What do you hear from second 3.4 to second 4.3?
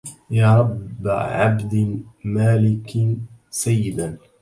سيدا